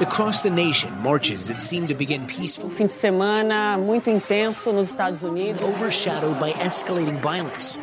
[0.00, 2.68] Across the nation, marches that seemed to begin peaceful.
[2.68, 5.62] Fim de semana muito intenso nos Estados Unidos.
[5.62, 7.78] Overshadowed by escalating violence.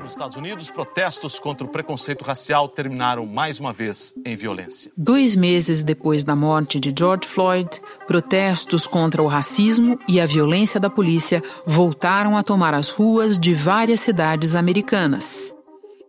[0.00, 4.90] Nos Estados Unidos, protestos contra o preconceito racial terminaram mais uma vez em violência.
[4.96, 7.68] Dois meses depois da morte de George Floyd,
[8.06, 13.54] protestos contra o racismo e a violência da polícia voltaram a tomar as ruas de
[13.54, 15.51] várias cidades americanas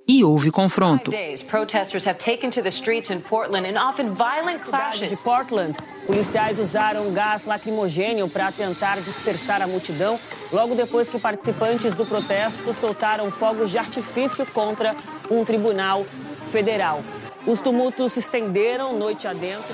[0.08, 1.12] e houve confronto.
[1.48, 5.10] Protesters have taken to the streets in Portland and often violent clashes.
[5.10, 10.20] De Portland, policiais usaram gás lacrimogênio para tentar dispersar a multidão,
[10.52, 14.96] logo depois que participantes do protesto soltaram fogos de artifício contra
[15.30, 16.06] um tribunal
[16.52, 17.02] federal.
[17.46, 19.74] Os tumultos se estenderam noite adentro.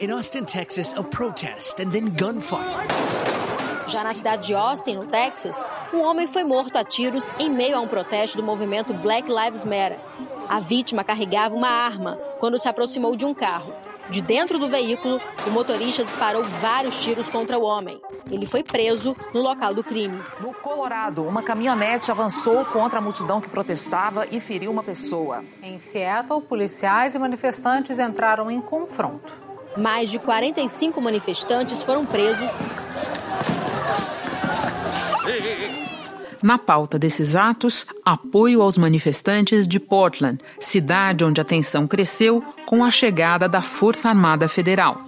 [0.00, 3.29] In Austin, Texas, a protest and then gunfire.
[3.90, 7.76] Já na cidade de Austin, no Texas, um homem foi morto a tiros em meio
[7.76, 9.98] a um protesto do movimento Black Lives Matter.
[10.48, 13.74] A vítima carregava uma arma quando se aproximou de um carro.
[14.08, 18.00] De dentro do veículo, o motorista disparou vários tiros contra o homem.
[18.30, 20.22] Ele foi preso no local do crime.
[20.40, 25.44] No Colorado, uma caminhonete avançou contra a multidão que protestava e feriu uma pessoa.
[25.60, 29.34] Em Seattle, policiais e manifestantes entraram em confronto.
[29.76, 32.50] Mais de 45 manifestantes foram presos
[36.42, 42.84] na pauta desses atos, apoio aos manifestantes de Portland, cidade onde a tensão cresceu com
[42.84, 45.00] a chegada da Força Armada Federal.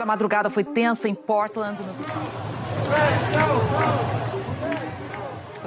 [0.00, 4.27] A madrugada foi tensa em Portland, nos Estados Unidos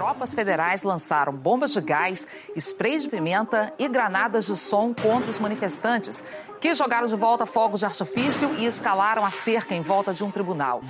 [0.01, 5.37] tropas federais lançaram bombas de gás, spray de pimenta e granadas de som contra os
[5.37, 6.23] manifestantes,
[6.59, 10.31] que jogaram de volta fogos de artifício e escalaram a cerca em volta de um
[10.31, 10.81] tribunal.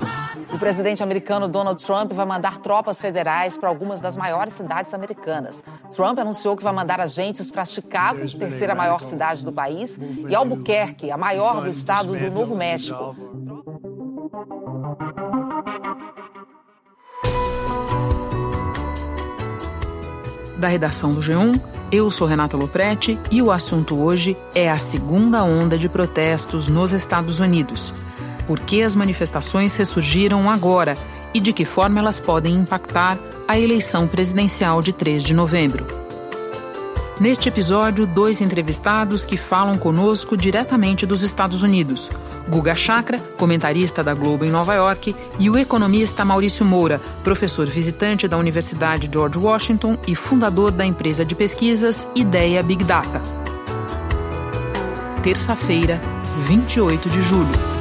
[0.00, 0.25] The.
[0.52, 5.62] O presidente americano Donald Trump vai mandar tropas federais para algumas das maiores cidades americanas.
[5.94, 9.98] Trump anunciou que vai mandar agentes para Chicago, terceira maior cidade do país,
[10.28, 13.14] e Albuquerque, a maior do estado do Novo México.
[20.56, 21.60] Da redação do G1,
[21.92, 26.92] eu sou Renata Loprete e o assunto hoje é a segunda onda de protestos nos
[26.92, 27.92] Estados Unidos.
[28.46, 30.96] Por que as manifestações ressurgiram agora
[31.34, 35.86] e de que forma elas podem impactar a eleição presidencial de 3 de novembro?
[37.18, 42.10] Neste episódio, dois entrevistados que falam conosco diretamente dos Estados Unidos.
[42.46, 48.28] Guga Chakra, comentarista da Globo em Nova York, e o economista Maurício Moura, professor visitante
[48.28, 53.22] da Universidade George Washington e fundador da empresa de pesquisas Ideia Big Data.
[55.22, 56.00] Terça-feira,
[56.46, 57.75] 28 de julho.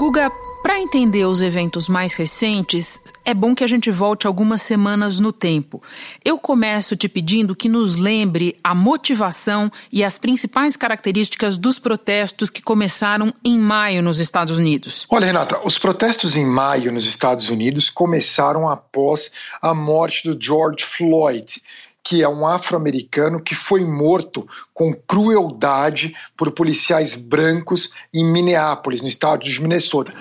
[0.00, 5.20] Guga, para entender os eventos mais recentes, é bom que a gente volte algumas semanas
[5.20, 5.82] no tempo.
[6.24, 12.48] Eu começo te pedindo que nos lembre a motivação e as principais características dos protestos
[12.48, 15.06] que começaram em maio nos Estados Unidos.
[15.10, 20.82] Olha, Renata, os protestos em maio nos Estados Unidos começaram após a morte do George
[20.82, 21.60] Floyd
[22.02, 29.08] que é um afro-americano que foi morto com crueldade por policiais brancos em Minneapolis, no
[29.08, 30.12] estado de Minnesota.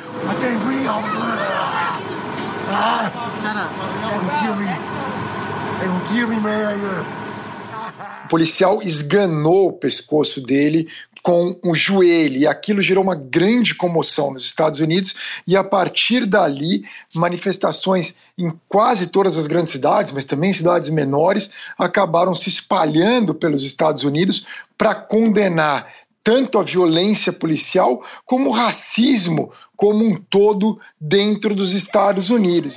[8.25, 10.88] O policial esganou o pescoço dele
[11.29, 15.13] com o joelho, e aquilo gerou uma grande comoção nos Estados Unidos,
[15.45, 21.51] e a partir dali, manifestações em quase todas as grandes cidades, mas também cidades menores,
[21.78, 24.44] acabaram se espalhando pelos Estados Unidos
[24.75, 32.31] para condenar tanto a violência policial como o racismo como um todo dentro dos Estados
[32.31, 32.73] Unidos.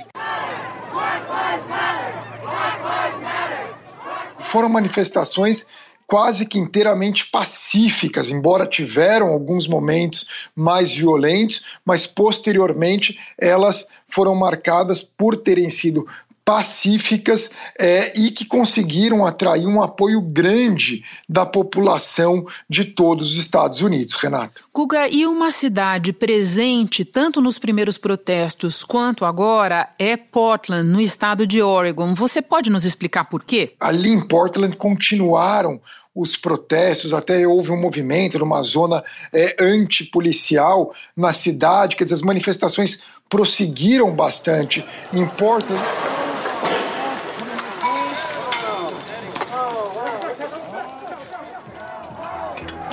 [4.41, 5.65] Foram manifestações
[6.07, 10.25] quase que inteiramente pacíficas, embora tiveram alguns momentos
[10.55, 16.07] mais violentos, mas posteriormente elas foram marcadas por terem sido
[16.45, 17.49] pacíficas
[17.79, 24.15] é, e que conseguiram atrair um apoio grande da população de todos os Estados Unidos,
[24.15, 24.61] Renata.
[24.73, 31.47] Guga, e uma cidade presente tanto nos primeiros protestos quanto agora é Portland, no estado
[31.47, 32.13] de Oregon.
[32.13, 33.73] Você pode nos explicar por quê?
[33.79, 35.79] Ali em Portland continuaram
[36.15, 42.21] os protestos, até houve um movimento numa zona é, antipolicial na cidade, quer dizer, as
[42.21, 45.81] manifestações prosseguiram bastante em Portland.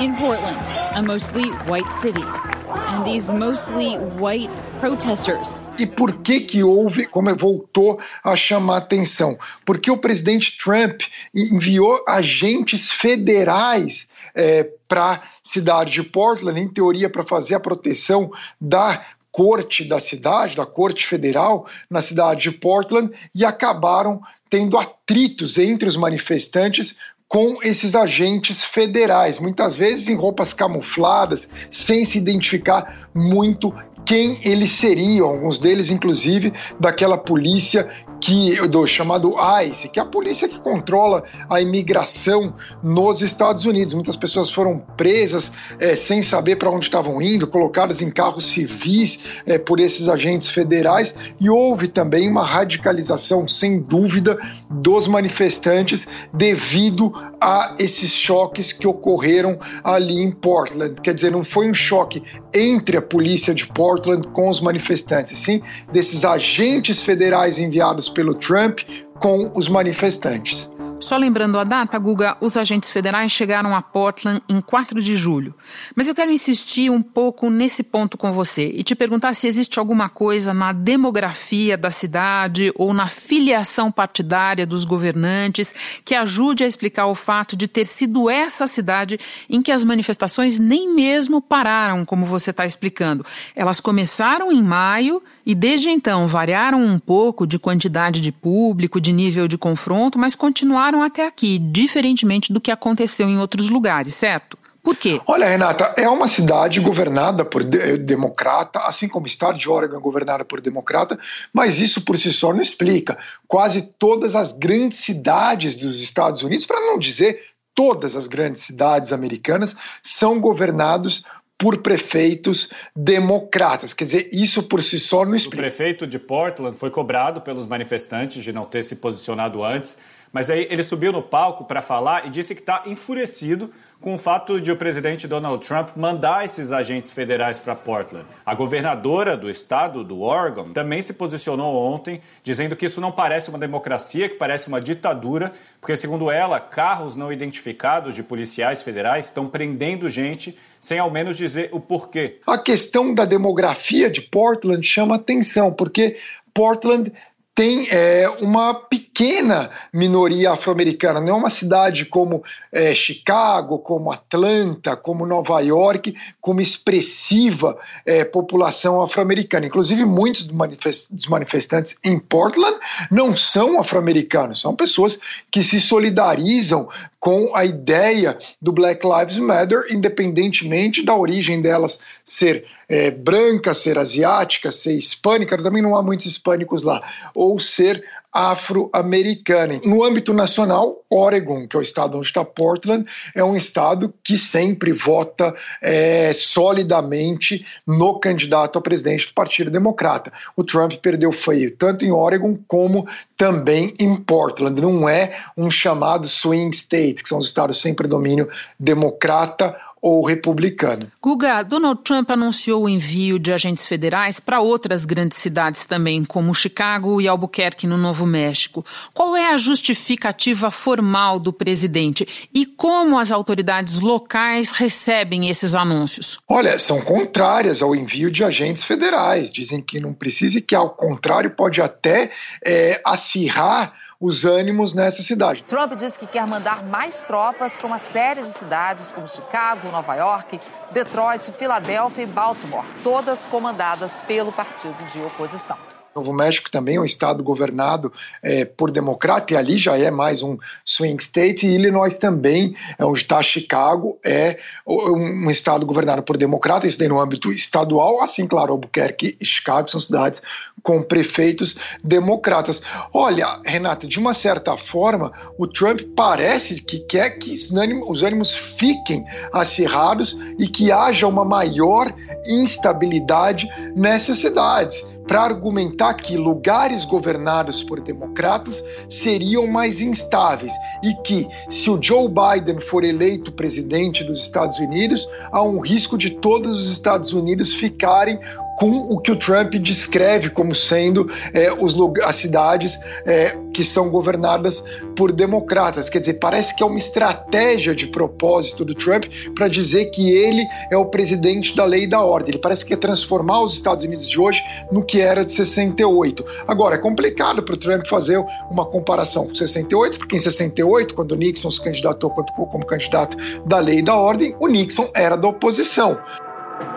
[0.00, 0.56] In Portland,
[0.94, 4.50] a mostly white city, and these mostly white
[4.80, 9.38] protesters e por que que houve, como voltou a chamar atenção?
[9.64, 11.02] Porque o presidente Trump
[11.34, 18.30] enviou agentes federais é, para a cidade de Portland, em teoria para fazer a proteção
[18.60, 24.20] da corte da cidade, da corte federal na cidade de Portland e acabaram
[24.50, 26.96] tendo atritos entre os manifestantes
[27.30, 33.72] com esses agentes federais, muitas vezes em roupas camufladas, sem se identificar muito
[34.04, 37.88] quem eles seriam, alguns deles inclusive daquela polícia
[38.20, 43.94] que do chamado ICE, que é a polícia que controla a imigração nos Estados Unidos.
[43.94, 49.20] Muitas pessoas foram presas é, sem saber para onde estavam indo, colocadas em carros civis
[49.46, 54.36] é, por esses agentes federais, e houve também uma radicalização, sem dúvida,
[54.70, 61.00] dos manifestantes devido a esses choques que ocorreram ali em Portland.
[61.00, 62.22] Quer dizer, não foi um choque
[62.54, 65.60] entre a polícia de Portland com os manifestantes, sim
[65.92, 68.80] desses agentes federais enviados pelo Trump
[69.18, 70.70] com os manifestantes.
[71.00, 75.54] Só lembrando a data, Guga, os agentes federais chegaram a Portland em 4 de julho.
[75.96, 79.78] Mas eu quero insistir um pouco nesse ponto com você e te perguntar se existe
[79.78, 85.72] alguma coisa na demografia da cidade ou na filiação partidária dos governantes
[86.04, 89.18] que ajude a explicar o fato de ter sido essa cidade
[89.48, 93.24] em que as manifestações nem mesmo pararam, como você está explicando.
[93.56, 99.12] Elas começaram em maio e desde então variaram um pouco de quantidade de público, de
[99.12, 104.58] nível de confronto, mas continuaram até aqui, diferentemente do que aconteceu em outros lugares, certo?
[104.82, 105.20] Por quê?
[105.26, 109.98] Olha, Renata, é uma cidade governada por de democrata, assim como o estado de Oregon
[109.98, 111.18] é governada por democrata,
[111.52, 113.18] mas isso por si só não explica.
[113.46, 117.44] Quase todas as grandes cidades dos Estados Unidos, para não dizer
[117.74, 121.22] todas as grandes cidades americanas, são governados
[121.58, 123.92] por prefeitos democratas.
[123.92, 125.56] Quer dizer, isso por si só não explica.
[125.56, 129.98] O prefeito de Portland foi cobrado pelos manifestantes de não ter se posicionado antes,
[130.32, 134.18] mas aí ele subiu no palco para falar e disse que está enfurecido com o
[134.18, 138.24] fato de o presidente Donald Trump mandar esses agentes federais para Portland.
[138.46, 143.50] A governadora do estado, do Oregon, também se posicionou ontem, dizendo que isso não parece
[143.50, 149.26] uma democracia, que parece uma ditadura, porque, segundo ela, carros não identificados de policiais federais
[149.26, 152.38] estão prendendo gente sem ao menos dizer o porquê.
[152.46, 156.16] A questão da demografia de Portland chama atenção, porque
[156.54, 157.12] Portland
[157.60, 161.20] tem é, uma pequena minoria afro-americana.
[161.20, 162.42] Não é uma cidade como
[162.72, 167.76] é, Chicago, como Atlanta, como Nova York, com uma expressiva
[168.06, 169.66] é, população afro-americana.
[169.66, 172.78] Inclusive, muitos dos manifestantes em Portland
[173.10, 175.18] não são afro-americanos, são pessoas
[175.50, 176.88] que se solidarizam
[177.20, 183.98] com a ideia do Black Lives Matter, independentemente da origem delas ser é, branca, ser
[183.98, 187.00] asiática, ser hispânica, também não há muitos hispânicos lá,
[187.34, 189.80] ou ser afro-americana.
[189.84, 193.04] No âmbito nacional, Oregon, que é o estado onde está Portland,
[193.34, 200.32] é um estado que sempre vota é, solidamente no candidato a presidente do Partido Democrata.
[200.56, 204.80] O Trump perdeu feio tanto em Oregon como também em Portland.
[204.80, 208.48] Não é um chamado swing state, que são os estados sem predomínio
[208.78, 211.10] democrata ou republicano.
[211.22, 216.54] Guga, Donald Trump anunciou o envio de agentes federais para outras grandes cidades também, como
[216.54, 218.84] Chicago e Albuquerque, no Novo México.
[219.12, 226.38] Qual é a justificativa formal do presidente e como as autoridades locais recebem esses anúncios?
[226.48, 229.52] Olha, são contrárias ao envio de agentes federais.
[229.52, 232.30] Dizem que não precisa e que, ao contrário, pode até
[232.64, 235.62] é, acirrar os ânimos nessa cidade.
[235.62, 240.14] Trump disse que quer mandar mais tropas para uma série de cidades como Chicago, Nova
[240.14, 240.60] York,
[240.92, 245.78] Detroit, Filadélfia e Baltimore, todas comandadas pelo partido de oposição.
[246.14, 248.12] Novo México também é um estado governado
[248.42, 253.04] é, por democrata, e ali já é mais um swing state, e Illinois também, é
[253.04, 258.46] onde está Chicago, é um estado governado por democrata, isso daí no âmbito estadual, assim,
[258.46, 260.42] claro, Albuquerque e Chicago são cidades
[260.82, 262.82] com prefeitos democratas.
[263.12, 268.22] Olha, Renata, de uma certa forma, o Trump parece que quer que os ânimos, os
[268.22, 272.12] ânimos fiquem acirrados e que haja uma maior
[272.46, 280.72] instabilidade nessas cidades para argumentar que lugares governados por democratas seriam mais instáveis
[281.04, 286.18] e que, se o Joe Biden for eleito presidente dos Estados Unidos, há um risco
[286.18, 288.40] de todos os Estados Unidos ficarem
[288.80, 294.08] com o que o Trump descreve como sendo é, os, as cidades é, que são
[294.08, 294.82] governadas
[295.14, 296.08] por democratas.
[296.08, 300.66] Quer dizer, parece que é uma estratégia de propósito do Trump para dizer que ele
[300.90, 302.52] é o presidente da lei e da ordem.
[302.52, 306.42] Ele parece que quer transformar os Estados Unidos de hoje no que era de 68.
[306.66, 311.36] Agora, é complicado para o Trump fazer uma comparação com 68, porque em 68, quando
[311.36, 316.18] Nixon se candidatou como candidato da lei e da ordem, o Nixon era da oposição.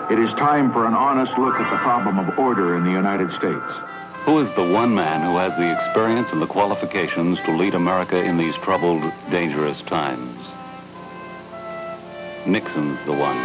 [0.10, 3.32] It is time for an honest look at the problem of order in the United
[3.34, 3.72] States.
[4.26, 8.24] Who is the one man who has the experience and the qualifications to lead America
[8.24, 10.40] in these troubled, dangerous times?
[12.46, 13.38] Nixon's the one.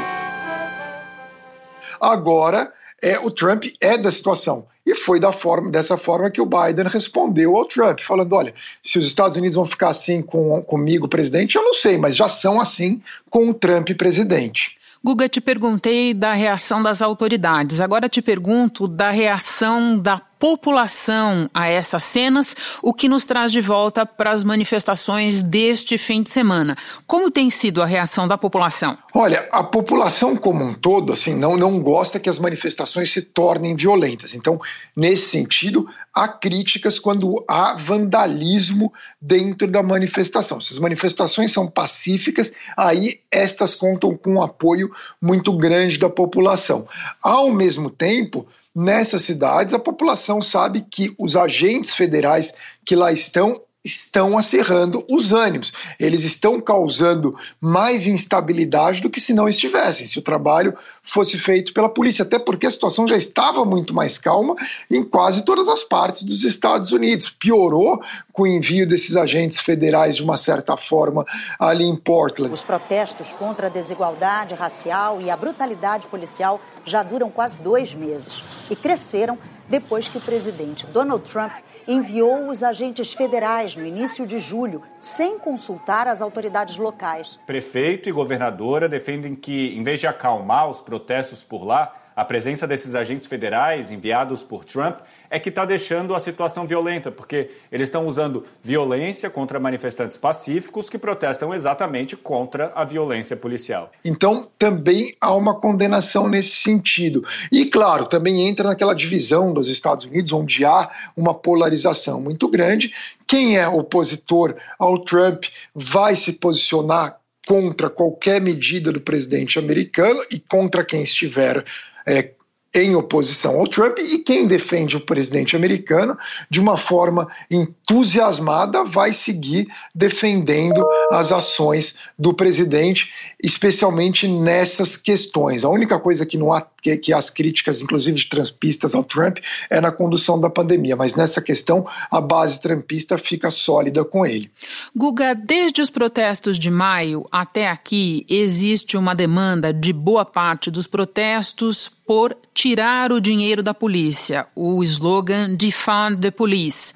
[2.01, 4.67] Agora, é, o Trump é da situação.
[4.87, 8.99] E foi da forma, dessa forma que o Biden respondeu ao Trump, falando: olha, se
[8.99, 12.61] os Estados Unidos vão ficar assim com, comigo, presidente, eu não sei, mas já são
[12.61, 14.78] assim com o Trump presidente.
[15.09, 17.81] Guga, te perguntei da reação das autoridades.
[17.81, 23.61] Agora te pergunto da reação da população a essas cenas, o que nos traz de
[23.61, 26.77] volta para as manifestações deste fim de semana.
[27.07, 28.97] Como tem sido a reação da população?
[29.15, 33.75] Olha, a população como um todo, assim, não, não gosta que as manifestações se tornem
[33.75, 34.35] violentas.
[34.35, 34.61] Então,
[34.95, 40.61] nesse sentido, há críticas quando há vandalismo dentro da manifestação.
[40.61, 44.91] Se as manifestações são pacíficas, aí estas contam com um apoio
[45.21, 46.87] muito grande da população.
[47.23, 52.53] Ao mesmo tempo, nessas cidades, a população sabe que os agentes federais
[52.85, 55.73] que lá estão estão acerrando os ânimos.
[55.99, 61.73] Eles estão causando mais instabilidade do que se não estivessem, se o trabalho fosse feito
[61.73, 64.55] pela polícia, até porque a situação já estava muito mais calma
[64.91, 67.31] em quase todas as partes dos Estados Unidos.
[67.31, 71.25] Piorou com o envio desses agentes federais de uma certa forma
[71.59, 72.53] ali em Portland.
[72.53, 78.43] Os protestos contra a desigualdade racial e a brutalidade policial já duram quase dois meses
[78.71, 81.53] e cresceram depois que o presidente Donald Trump
[81.89, 87.41] enviou os agentes federais no início de julho, sem consultar as autoridades locais.
[87.47, 92.67] Prefeito e governadora defendem que, em vez de acalmar os protestos por lá, a presença
[92.67, 94.99] desses agentes federais enviados por Trump
[95.31, 100.91] é que está deixando a situação violenta, porque eles estão usando violência contra manifestantes pacíficos
[100.91, 103.93] que protestam exatamente contra a violência policial.
[104.05, 107.25] Então, também há uma condenação nesse sentido.
[107.53, 112.93] E, claro, também entra naquela divisão dos Estados Unidos, onde há uma polarização muito grande.
[113.29, 120.41] Quem é opositor ao Trump vai se posicionar contra qualquer medida do presidente americano e
[120.41, 121.65] contra quem estiver
[122.09, 122.33] é,
[122.75, 126.17] em oposição ao Trump e quem defende o presidente americano
[126.51, 133.11] de uma forma entusiasmada vai seguir defendendo as ações do presidente,
[133.43, 135.65] especialmente nessas questões.
[135.65, 139.39] A única coisa que não há que, que as críticas, inclusive de trumpistas ao Trump,
[139.71, 144.51] é na condução da pandemia, mas nessa questão a base trumpista fica sólida com ele.
[144.95, 150.87] Guga, desde os protestos de maio até aqui existe uma demanda de boa parte dos
[150.87, 156.95] protestos por tirar o dinheiro da polícia, o slogan Defund the Police.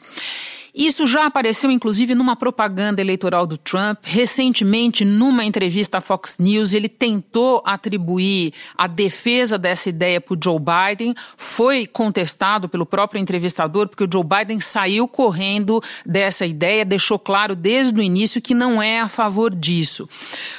[0.74, 3.98] Isso já apareceu, inclusive, numa propaganda eleitoral do Trump.
[4.04, 10.58] Recentemente, numa entrevista à Fox News, ele tentou atribuir a defesa dessa ideia para Joe
[10.58, 11.14] Biden.
[11.36, 17.54] Foi contestado pelo próprio entrevistador, porque o Joe Biden saiu correndo dessa ideia, deixou claro
[17.54, 20.08] desde o início que não é a favor disso.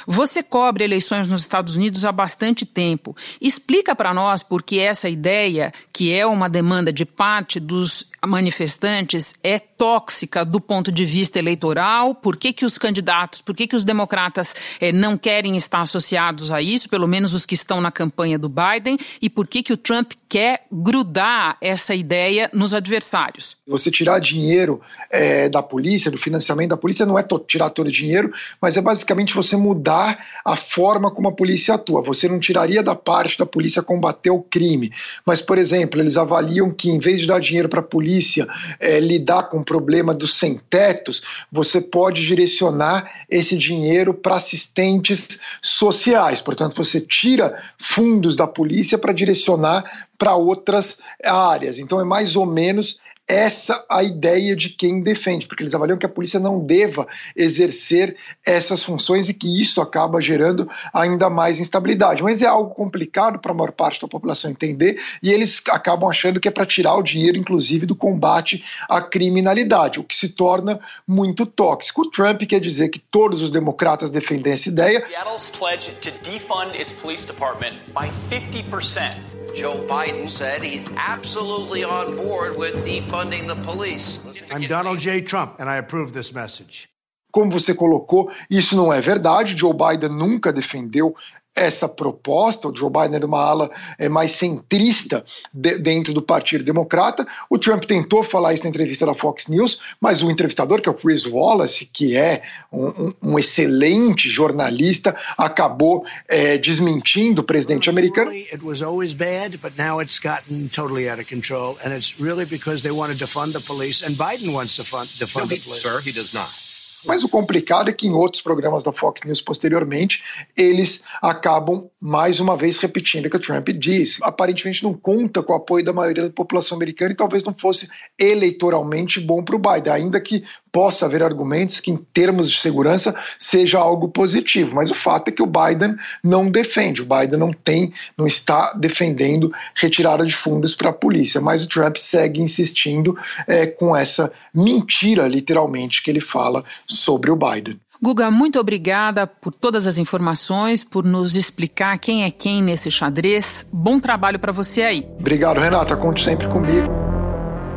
[0.06, 3.16] Você cobre eleições nos Estados Unidos há bastante tempo.
[3.40, 9.34] Explica para nós por que essa ideia, que é uma demanda de parte dos manifestantes
[9.42, 12.14] é tóxica do ponto de vista eleitoral?
[12.14, 16.50] Por que, que os candidatos, por que, que os democratas eh, não querem estar associados
[16.50, 18.98] a isso, pelo menos os que estão na campanha do Biden?
[19.20, 23.56] E por que, que o Trump quer grudar essa ideia nos adversários?
[23.66, 27.92] Você tirar dinheiro é, da polícia, do financiamento da polícia, não é tirar todo o
[27.92, 32.02] dinheiro, mas é basicamente você mudar a forma como a polícia atua.
[32.02, 34.92] Você não tiraria da parte da polícia combater o crime,
[35.24, 38.46] mas, por exemplo, eles avaliam que em vez de dar dinheiro para a polícia, polícia
[38.78, 46.40] é, lidar com o problema dos sem-tetos, você pode direcionar esse dinheiro para assistentes sociais.
[46.40, 51.78] Portanto, você tira fundos da polícia para direcionar para outras áreas.
[51.78, 56.04] Então, é mais ou menos essa a ideia de quem defende, porque eles avaliam que
[56.04, 62.22] a polícia não deva exercer essas funções e que isso acaba gerando ainda mais instabilidade.
[62.22, 66.38] Mas é algo complicado para a maior parte da população entender e eles acabam achando
[66.38, 70.78] que é para tirar o dinheiro, inclusive, do combate à criminalidade, o que se torna
[71.06, 72.02] muito tóxico.
[72.02, 75.06] O Trump quer dizer que todos os democratas defendem essa ideia.
[75.08, 79.34] Seattle's pledge to defund its police department by 50%.
[79.54, 84.18] Joe Biden said he's absolutely on board with defunding the police.
[84.50, 85.20] I'm Donald J.
[85.22, 86.88] Trump, and I approve this message.
[87.30, 89.56] Como você colocou, isso não é verdade.
[89.56, 91.14] Joe Biden nunca defendeu
[91.54, 92.68] essa proposta.
[92.68, 97.26] O Joe Biden era uma ala é, mais centrista de, dentro do Partido Democrata.
[97.48, 100.92] O Trump tentou falar isso na entrevista da Fox News, mas o entrevistador, que é
[100.92, 102.42] o Chris Wallace, que é
[102.72, 108.30] um, um, excelente jornalista, acabou é, desmentindo o presidente americano.
[108.32, 112.44] It was always bad, but now it's gotten totally out of control, and it's really
[112.44, 115.82] because they want to defund the police, and Biden wants to fund, defund the police.
[115.82, 116.63] Sir, he does not.
[117.06, 120.22] Mas o complicado é que em outros programas da Fox News posteriormente,
[120.56, 124.18] eles acabam mais uma vez repetindo o que o Trump disse.
[124.22, 127.88] Aparentemente não conta com o apoio da maioria da população americana e talvez não fosse
[128.18, 130.44] eleitoralmente bom para o Biden, ainda que
[130.74, 134.74] possa haver argumentos que, em termos de segurança, seja algo positivo.
[134.74, 138.72] Mas o fato é que o Biden não defende, o Biden não tem, não está
[138.72, 141.40] defendendo retirada de fundos para a polícia.
[141.40, 147.36] Mas o Trump segue insistindo é, com essa mentira, literalmente, que ele fala sobre o
[147.36, 147.78] Biden.
[148.02, 153.64] Guga, muito obrigada por todas as informações, por nos explicar quem é quem nesse xadrez.
[153.72, 155.06] Bom trabalho para você aí.
[155.18, 155.96] Obrigado, Renata.
[155.96, 156.88] Conte sempre comigo.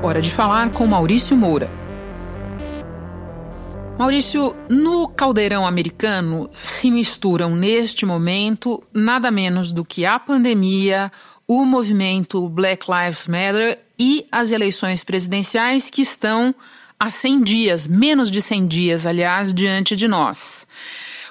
[0.03, 1.69] Hora de falar com Maurício Moura.
[3.97, 11.11] Maurício, no caldeirão americano se misturam neste momento nada menos do que a pandemia,
[11.47, 16.53] o movimento Black Lives Matter e as eleições presidenciais que estão
[16.99, 20.67] há 100 dias, menos de 100 dias, aliás, diante de nós.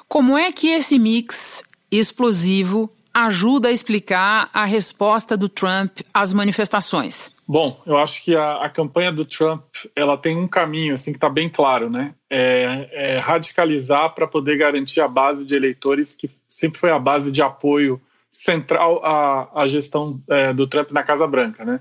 [0.09, 7.31] Como é que esse mix explosivo ajuda a explicar a resposta do Trump às manifestações?
[7.49, 9.63] Bom, eu acho que a, a campanha do Trump
[9.95, 12.13] ela tem um caminho assim que está bem claro, né?
[12.29, 17.31] É, é radicalizar para poder garantir a base de eleitores que sempre foi a base
[17.31, 18.01] de apoio
[18.33, 21.81] central à, à gestão é, do Trump na Casa Branca, né?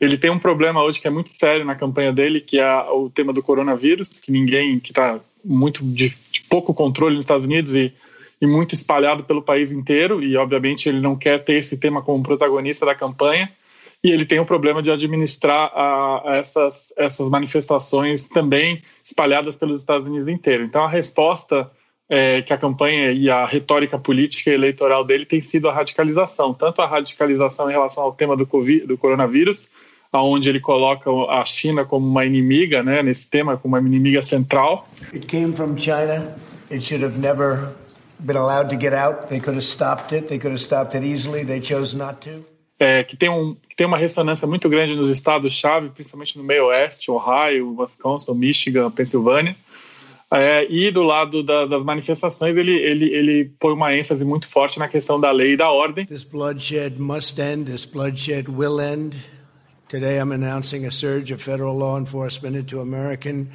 [0.00, 3.10] Ele tem um problema hoje que é muito sério na campanha dele, que é o
[3.10, 7.74] tema do coronavírus, que ninguém, que está muito de, de, pouco controle nos Estados Unidos
[7.74, 7.92] e,
[8.40, 12.22] e muito espalhado pelo país inteiro, e obviamente ele não quer ter esse tema como
[12.22, 13.50] protagonista da campanha
[14.02, 19.80] e ele tem o problema de administrar a, a essas, essas manifestações também espalhadas pelos
[19.80, 20.64] Estados Unidos inteiro.
[20.64, 21.70] Então, a resposta
[22.08, 26.54] é, que a campanha e a retórica política e eleitoral dele tem sido a radicalização,
[26.54, 29.68] tanto a radicalização em relação ao tema do, COVID, do coronavírus,
[30.12, 34.88] aonde ele coloca a China como uma inimiga, né, nesse tema como uma inimiga central.
[35.12, 36.34] It came from China.
[36.70, 37.72] It should have never
[38.18, 39.28] been allowed to get out.
[39.28, 40.28] They could have stopped it.
[40.28, 41.44] They could have stopped it easily.
[41.44, 42.44] They chose not to
[42.80, 46.68] é, que, tem um, que tem uma ressonância muito grande nos estados-chave, principalmente no meio
[46.68, 49.54] oeste, Ohio, Wisconsin, Michigan, Pensilvânia.
[50.32, 54.78] É, e do lado da, das manifestações, ele, ele, ele põe uma ênfase muito forte
[54.78, 56.06] na questão da lei e da ordem.
[56.06, 59.14] This bloodshed must end, this bloodshed will end.
[59.90, 63.50] Today I'm announcing a surge of federal law enforcement into American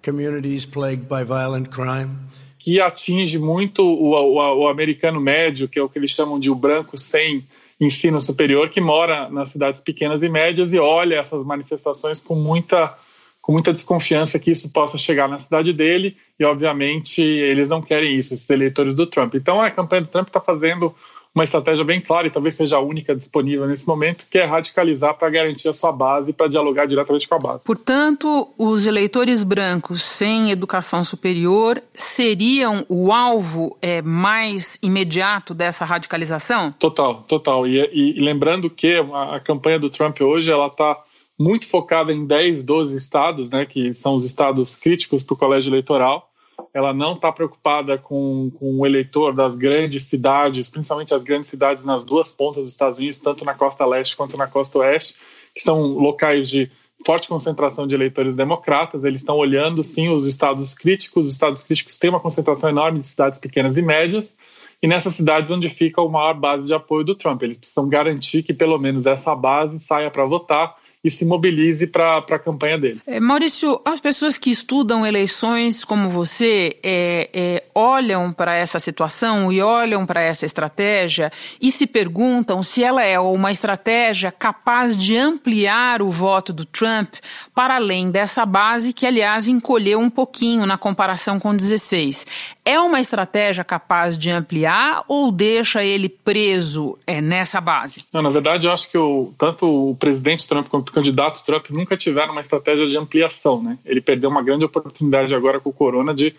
[0.00, 2.16] communities plagued by violent crime.
[2.58, 6.48] Que atinge muito o, o, o americano médio, que é o que eles chamam de
[6.48, 7.44] o branco sem
[7.78, 12.96] ensino superior que mora nas cidades pequenas e médias e olha essas manifestações com muita
[13.42, 18.16] com muita desconfiança que isso possa chegar na cidade dele e obviamente eles não querem
[18.16, 20.94] isso esses eleitores do Trump então a campanha do Trump está fazendo
[21.36, 25.14] uma estratégia bem clara e talvez seja a única disponível nesse momento, que é radicalizar
[25.18, 27.64] para garantir a sua base para dialogar diretamente com a base.
[27.64, 36.72] Portanto, os eleitores brancos sem educação superior seriam o alvo é, mais imediato dessa radicalização?
[36.78, 37.66] Total, total.
[37.66, 40.98] E, e, e lembrando que a, a campanha do Trump hoje ela está
[41.38, 45.68] muito focada em 10, 12 estados, né, que são os estados críticos para o colégio
[45.68, 46.25] eleitoral
[46.72, 51.84] ela não está preocupada com, com o eleitor das grandes cidades, principalmente as grandes cidades
[51.84, 55.16] nas duas pontas dos Estados Unidos, tanto na costa leste quanto na costa oeste,
[55.54, 56.70] que são locais de
[57.04, 59.04] forte concentração de eleitores democratas.
[59.04, 61.26] Eles estão olhando, sim, os estados críticos.
[61.26, 64.34] Os estados críticos têm uma concentração enorme de cidades pequenas e médias.
[64.82, 68.42] E nessas cidades onde fica a maior base de apoio do Trump, eles precisam garantir
[68.42, 73.00] que pelo menos essa base saia para votar e se mobilize para a campanha dele.
[73.06, 79.52] É, Maurício, as pessoas que estudam eleições como você é, é, olham para essa situação
[79.52, 85.16] e olham para essa estratégia e se perguntam se ela é uma estratégia capaz de
[85.16, 87.14] ampliar o voto do Trump
[87.54, 92.26] para além dessa base que, aliás, encolheu um pouquinho na comparação com 16.
[92.68, 98.04] É uma estratégia capaz de ampliar ou deixa ele preso é, nessa base?
[98.12, 101.70] Não, na verdade, eu acho que o, tanto o presidente Trump quanto o candidato Trump
[101.70, 103.62] nunca tiveram uma estratégia de ampliação.
[103.62, 103.78] Né?
[103.84, 106.34] Ele perdeu uma grande oportunidade agora com o Corona de,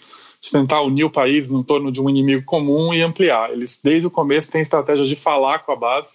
[0.51, 3.49] tentar unir o país em torno de um inimigo comum e ampliar.
[3.53, 6.09] Eles, desde o começo, têm estratégia de falar com a base,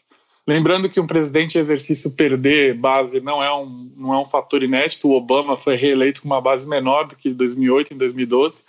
[0.44, 4.61] Lembrando que um presidente em exercício perder base não é um, não é um fator
[4.61, 5.07] inédito.
[5.07, 8.64] O Obama foi reeleito com uma base menor do que em 2008 e 2012,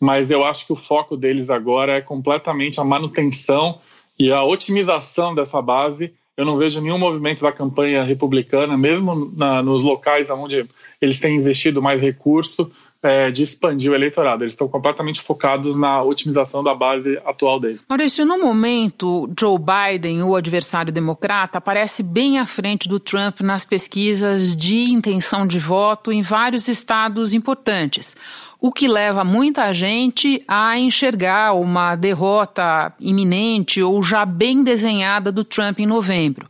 [0.00, 3.78] mas eu acho que o foco deles agora é completamente a manutenção
[4.18, 6.12] e a otimização dessa base.
[6.34, 10.66] Eu não vejo nenhum movimento da campanha republicana, mesmo na, nos locais onde
[11.02, 14.44] eles têm investido mais recurso, é, de expandir o eleitorado.
[14.44, 17.80] Eles estão completamente focados na otimização da base atual dele.
[17.88, 23.64] Maurício, no momento, Joe Biden, o adversário democrata, aparece bem à frente do Trump nas
[23.64, 28.14] pesquisas de intenção de voto em vários estados importantes
[28.60, 35.42] o que leva muita gente a enxergar uma derrota iminente ou já bem desenhada do
[35.44, 36.46] Trump em novembro.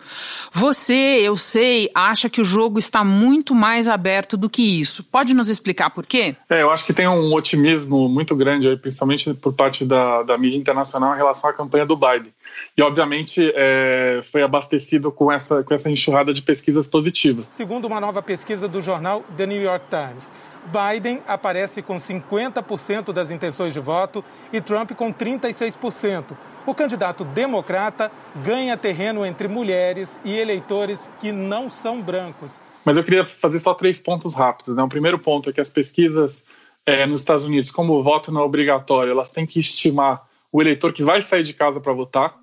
[0.53, 5.05] Você, eu sei, acha que o jogo está muito mais aberto do que isso.
[5.05, 6.35] Pode nos explicar por quê?
[6.49, 10.37] É, eu acho que tem um otimismo muito grande, aí, principalmente por parte da, da
[10.37, 12.33] mídia internacional, em relação à campanha do Biden.
[12.77, 17.46] E, obviamente, é, foi abastecido com essa, com essa enxurrada de pesquisas positivas.
[17.46, 20.31] Segundo uma nova pesquisa do jornal The New York Times,
[20.66, 26.37] Biden aparece com 50% das intenções de voto e Trump com 36%.
[26.66, 28.11] O candidato democrata
[28.44, 32.61] ganha terreno entre mulheres e eleitores que não são brancos.
[32.85, 34.75] Mas eu queria fazer só três pontos rápidos.
[34.75, 34.83] Né?
[34.83, 36.44] O primeiro ponto é que as pesquisas
[36.87, 40.61] é, nos Estados Unidos, como o voto não é obrigatório, elas têm que estimar o
[40.61, 42.37] eleitor que vai sair de casa para votar.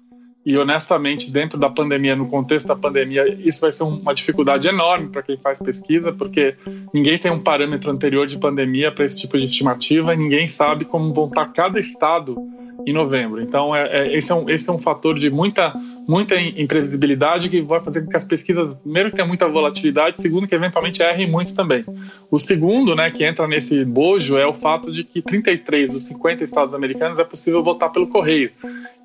[0.48, 5.10] E honestamente, dentro da pandemia, no contexto da pandemia, isso vai ser uma dificuldade enorme
[5.10, 6.56] para quem faz pesquisa, porque
[6.94, 10.86] ninguém tem um parâmetro anterior de pandemia para esse tipo de estimativa e ninguém sabe
[10.86, 12.38] como vão estar cada estado
[12.86, 13.42] em novembro.
[13.42, 15.74] Então, é, é, esse, é um, esse é um fator de muita,
[16.08, 20.56] muita imprevisibilidade que vai fazer com que as pesquisas, primeiro, tenham muita volatilidade, segundo, que
[20.56, 21.84] eventualmente errem muito também.
[22.32, 26.44] O segundo, né, que entra nesse bojo, é o fato de que 33 dos 50
[26.46, 28.52] estados americanos é possível votar pelo correio.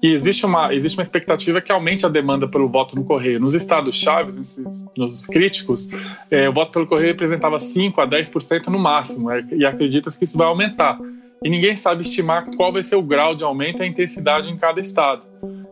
[0.01, 3.41] E existe uma, existe uma expectativa que aumente a demanda pelo voto no correio.
[3.41, 4.59] Nos estados chaves,
[4.97, 5.89] nos críticos,
[6.31, 10.25] é, o voto pelo correio representava 5 a 10% no máximo, é, e acredita-se que
[10.25, 10.99] isso vai aumentar.
[11.45, 14.57] E ninguém sabe estimar qual vai ser o grau de aumento e a intensidade em
[14.57, 15.23] cada estado.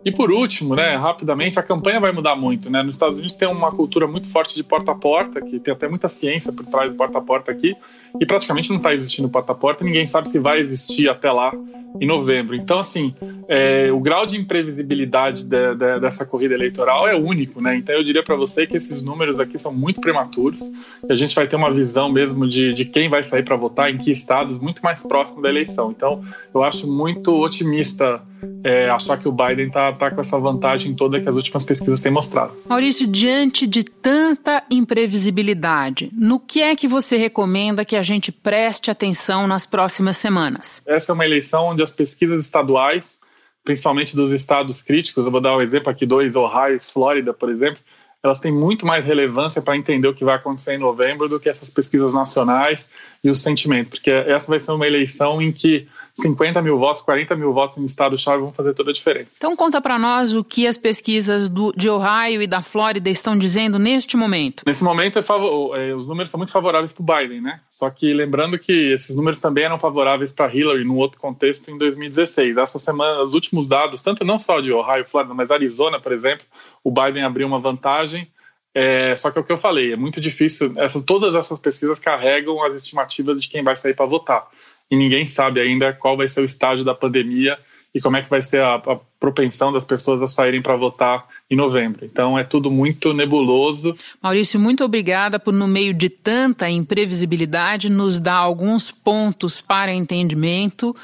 [0.02, 2.70] E por último, né, rapidamente, a campanha vai mudar muito.
[2.70, 2.82] Né?
[2.82, 5.88] Nos Estados Unidos tem uma cultura muito forte de porta a porta, que tem até
[5.88, 7.76] muita ciência por trás do porta a porta aqui,
[8.18, 11.52] e praticamente não está existindo porta a porta, ninguém sabe se vai existir até lá
[12.00, 12.54] em novembro.
[12.56, 13.14] Então, assim,
[13.46, 17.76] é, o grau de imprevisibilidade de, de, dessa corrida eleitoral é único, né?
[17.76, 20.62] Então, eu diria para você que esses números aqui são muito prematuros,
[21.06, 23.92] e a gente vai ter uma visão mesmo de, de quem vai sair para votar,
[23.92, 25.90] em que estados, muito mais próximo da eleição.
[25.90, 28.22] Então, eu acho muito otimista
[28.64, 32.00] é, achar que o Biden está tá com essa vantagem toda que as últimas pesquisas
[32.00, 32.52] têm mostrado.
[32.66, 38.90] Maurício, diante de tanta imprevisibilidade, no que é que você recomenda que a gente preste
[38.90, 40.82] atenção nas próximas semanas?
[40.86, 43.18] Essa é uma eleição onde as pesquisas estaduais,
[43.64, 47.50] principalmente dos estados críticos, eu vou dar um exemplo aqui, dois, Ohio e Flórida, por
[47.50, 47.78] exemplo,
[48.22, 51.48] elas têm muito mais relevância para entender o que vai acontecer em novembro do que
[51.48, 52.90] essas pesquisas nacionais
[53.24, 55.88] e o sentimento, porque essa vai ser uma eleição em que
[56.20, 59.28] 50 mil votos, 40 mil votos em estado-chave vão fazer toda a diferença.
[59.36, 63.36] Então conta para nós o que as pesquisas do, de Ohio e da Flórida estão
[63.36, 64.62] dizendo neste momento.
[64.66, 67.60] Nesse momento, é favor, é, os números são muito favoráveis para o Biden, né?
[67.68, 71.78] Só que lembrando que esses números também eram favoráveis para Hillary num outro contexto em
[71.78, 72.56] 2016.
[72.56, 76.12] Essa semana, os últimos dados, tanto não só de Ohio e Flórida, mas Arizona, por
[76.12, 76.44] exemplo,
[76.84, 78.28] o Biden abriu uma vantagem.
[78.72, 80.72] É, só que é o que eu falei, é muito difícil.
[80.76, 84.46] Essas, todas essas pesquisas carregam as estimativas de quem vai sair para votar
[84.90, 87.58] e ninguém sabe ainda qual vai ser o estágio da pandemia
[87.94, 91.26] e como é que vai ser a, a propensão das pessoas a saírem para votar
[91.50, 92.04] em novembro.
[92.04, 93.96] Então é tudo muito nebuloso.
[94.22, 100.94] Maurício, muito obrigada por, no meio de tanta imprevisibilidade, nos dar alguns pontos para entendimento.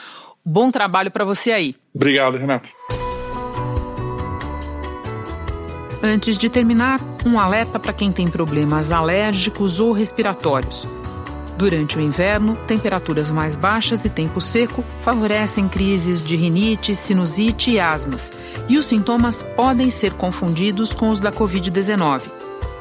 [0.44, 1.74] Bom trabalho para você aí.
[1.94, 2.68] Obrigado, Renato.
[6.02, 10.86] Antes de terminar, um alerta para quem tem problemas alérgicos ou respiratórios.
[11.56, 17.80] Durante o inverno, temperaturas mais baixas e tempo seco favorecem crises de rinite, sinusite e
[17.80, 18.30] asmas,
[18.68, 22.30] e os sintomas podem ser confundidos com os da Covid-19.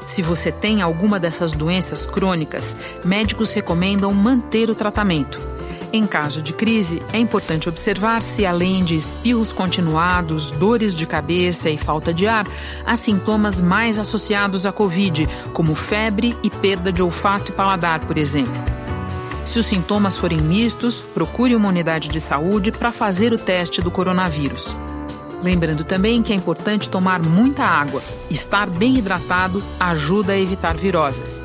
[0.05, 5.54] Se você tem alguma dessas doenças crônicas, médicos recomendam manter o tratamento.
[5.93, 11.69] Em caso de crise, é importante observar se, além de espirros continuados, dores de cabeça
[11.69, 12.45] e falta de ar,
[12.85, 18.17] há sintomas mais associados à Covid, como febre e perda de olfato e paladar, por
[18.17, 18.53] exemplo.
[19.45, 23.91] Se os sintomas forem mistos, procure uma unidade de saúde para fazer o teste do
[23.91, 24.75] coronavírus.
[25.43, 28.01] Lembrando também que é importante tomar muita água.
[28.31, 31.44] Estar bem hidratado ajuda a evitar viroses.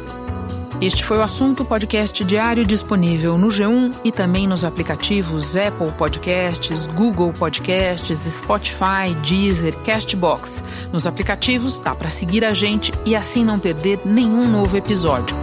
[0.80, 6.86] Este foi o assunto podcast diário disponível no G1 e também nos aplicativos Apple Podcasts,
[6.86, 10.64] Google Podcasts, Spotify, Deezer, Castbox.
[10.90, 15.36] Nos aplicativos dá para seguir a gente e assim não perder nenhum novo episódio.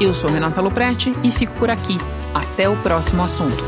[0.00, 1.98] Eu sou Renata Loprete e fico por aqui.
[2.32, 3.62] Até o próximo assunto.